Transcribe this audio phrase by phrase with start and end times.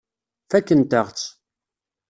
[0.49, 1.27] Fakkent-aɣ-tt.